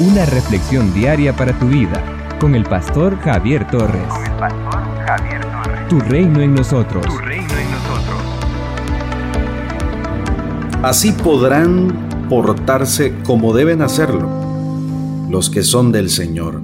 [0.00, 2.02] Una reflexión diaria para tu vida
[2.40, 4.08] con el pastor Javier Torres.
[4.08, 5.88] Con el pastor Javier Torres.
[5.90, 7.04] Tu reino en nosotros.
[7.04, 8.22] Tu reino en nosotros.
[10.82, 14.26] Así podrán portarse como deben hacerlo
[15.28, 16.62] los que son del Señor,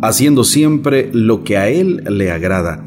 [0.00, 2.82] haciendo siempre lo que a Él le agrada,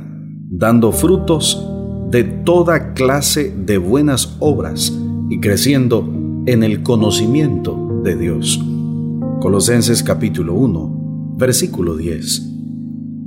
[0.49, 1.69] dando frutos
[2.09, 4.91] de toda clase de buenas obras
[5.29, 6.11] y creciendo
[6.47, 8.59] en el conocimiento de Dios.
[9.39, 12.49] Colosenses capítulo 1, versículo 10.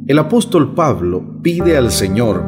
[0.07, 2.43] El apóstol Pablo pide al Señor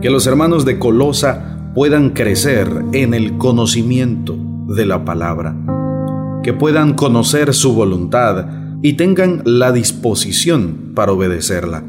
[0.00, 4.36] que los hermanos de Colosa puedan crecer en el conocimiento
[4.68, 5.56] de la palabra,
[6.42, 8.46] que puedan conocer su voluntad
[8.82, 11.84] y tengan la disposición para obedecerla.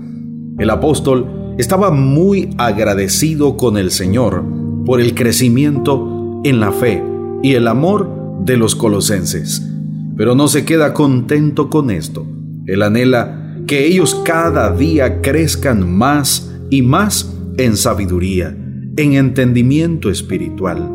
[0.58, 4.44] El apóstol estaba muy agradecido con el Señor
[4.86, 7.04] por el crecimiento en la fe
[7.44, 8.10] y el amor
[8.46, 9.75] de los colosenses.
[10.18, 12.26] Pero no se queda contento con esto.
[12.66, 18.56] Él anhela que ellos cada día crezcan más y más en sabiduría,
[18.98, 20.90] en entendimiento espiritual,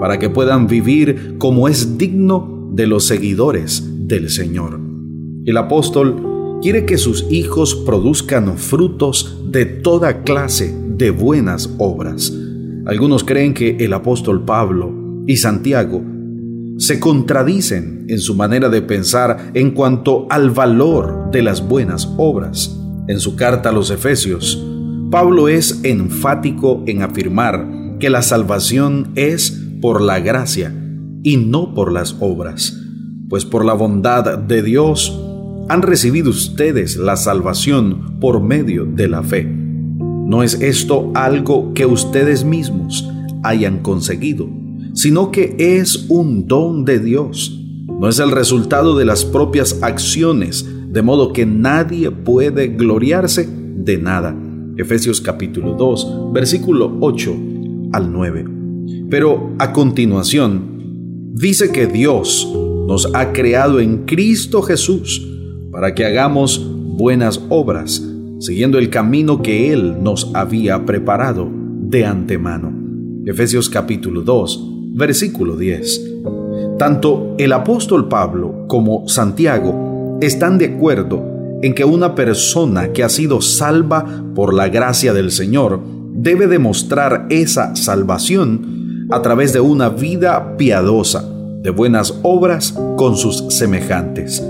[0.00, 4.80] para que puedan vivir como es digno de los seguidores del Señor.
[5.44, 12.32] El apóstol quiere que sus hijos produzcan frutos de toda clase de buenas obras.
[12.86, 14.92] Algunos creen que el apóstol Pablo
[15.26, 16.02] y Santiago
[16.78, 22.78] se contradicen en su manera de pensar en cuanto al valor de las buenas obras.
[23.06, 24.62] En su carta a los Efesios,
[25.10, 30.74] Pablo es enfático en afirmar que la salvación es por la gracia
[31.22, 32.76] y no por las obras,
[33.28, 35.20] pues por la bondad de Dios
[35.68, 39.44] han recibido ustedes la salvación por medio de la fe.
[39.44, 43.08] No es esto algo que ustedes mismos
[43.42, 44.48] hayan conseguido,
[44.94, 47.60] sino que es un don de Dios.
[48.00, 53.98] No es el resultado de las propias acciones, de modo que nadie puede gloriarse de
[53.98, 54.34] nada.
[54.76, 57.36] Efesios capítulo 2, versículo 8
[57.92, 58.44] al 9.
[59.10, 62.48] Pero a continuación, dice que Dios
[62.86, 65.26] nos ha creado en Cristo Jesús
[65.72, 66.64] para que hagamos
[66.96, 68.02] buenas obras,
[68.38, 72.72] siguiendo el camino que Él nos había preparado de antemano.
[73.26, 76.02] Efesios capítulo 2, versículo 10.
[76.78, 81.22] Tanto el apóstol Pablo como Santiago están de acuerdo
[81.62, 85.80] en que una persona que ha sido salva por la gracia del Señor
[86.12, 91.28] debe demostrar esa salvación a través de una vida piadosa,
[91.60, 94.42] de buenas obras con sus semejantes.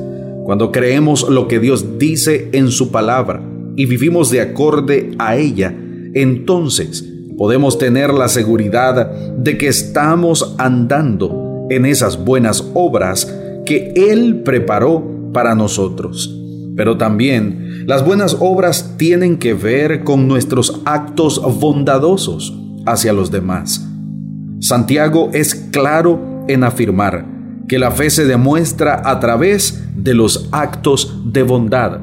[0.44, 3.42] Cuando creemos lo que Dios dice en su palabra
[3.76, 5.74] y vivimos de acorde a ella,
[6.12, 13.32] entonces podemos tener la seguridad de que estamos andando en esas buenas obras
[13.64, 16.40] que Él preparó para nosotros.
[16.76, 22.54] Pero también las buenas obras tienen que ver con nuestros actos bondadosos
[22.86, 23.86] hacia los demás.
[24.60, 27.26] Santiago es claro en afirmar
[27.68, 32.00] que la fe se demuestra a través de los actos de bondad.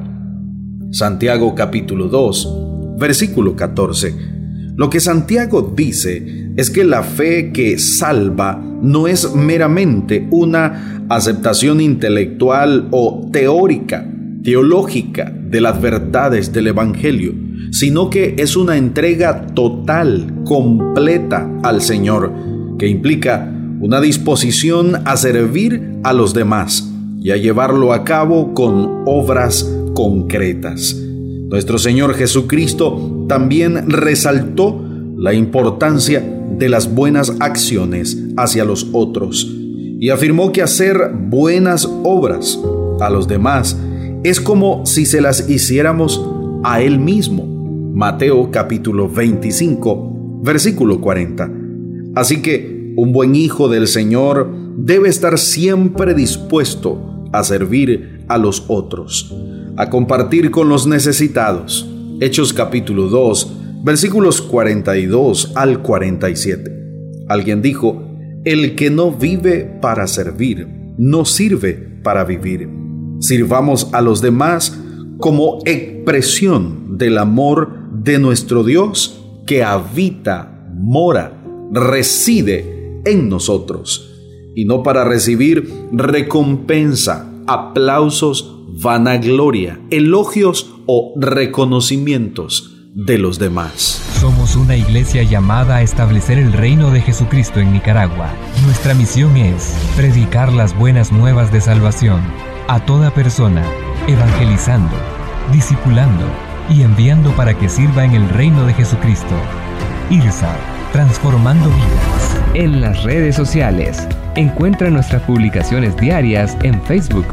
[0.90, 4.41] Santiago capítulo 2, versículo 14
[4.74, 11.80] lo que Santiago dice es que la fe que salva no es meramente una aceptación
[11.80, 14.08] intelectual o teórica,
[14.42, 17.34] teológica de las verdades del Evangelio,
[17.70, 22.32] sino que es una entrega total, completa al Señor,
[22.78, 26.90] que implica una disposición a servir a los demás
[27.20, 30.96] y a llevarlo a cabo con obras concretas.
[31.52, 34.82] Nuestro Señor Jesucristo también resaltó
[35.18, 36.26] la importancia
[36.58, 39.54] de las buenas acciones hacia los otros
[40.00, 42.58] y afirmó que hacer buenas obras
[43.00, 43.78] a los demás
[44.24, 46.24] es como si se las hiciéramos
[46.64, 47.44] a Él mismo.
[47.92, 51.50] Mateo capítulo 25, versículo 40.
[52.14, 58.64] Así que un buen hijo del Señor debe estar siempre dispuesto a servir a los
[58.68, 59.30] otros
[59.76, 61.88] a compartir con los necesitados.
[62.20, 66.70] Hechos capítulo 2, versículos 42 al 47.
[67.28, 68.02] Alguien dijo,
[68.44, 71.72] el que no vive para servir, no sirve
[72.02, 72.68] para vivir.
[73.20, 74.78] Sirvamos a los demás
[75.18, 81.40] como expresión del amor de nuestro Dios que habita, mora,
[81.72, 84.10] reside en nosotros,
[84.54, 94.02] y no para recibir recompensa, aplausos vanagloria, elogios o reconocimientos de los demás.
[94.18, 98.30] Somos una iglesia llamada a establecer el reino de Jesucristo en Nicaragua.
[98.64, 102.20] Nuestra misión es predicar las buenas nuevas de salvación
[102.68, 103.62] a toda persona,
[104.08, 104.94] evangelizando,
[105.52, 106.24] discipulando
[106.70, 109.34] y enviando para que sirva en el reino de Jesucristo.
[110.10, 110.56] IRSA,
[110.92, 112.40] transformando vidas.
[112.54, 117.26] En las redes sociales, encuentra nuestras publicaciones diarias en Facebook,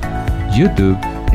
[0.56, 0.98] YouTube,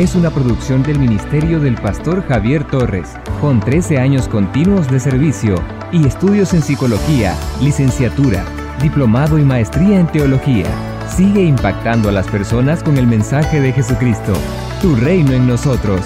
[0.00, 5.56] es una producción del Ministerio del Pastor Javier Torres, con 13 años continuos de servicio
[5.92, 8.42] y estudios en psicología, licenciatura,
[8.80, 10.66] diplomado y maestría en teología
[11.06, 14.32] sigue impactando a las personas con el mensaje de Jesucristo.
[14.80, 16.00] Tu reino en nosotros.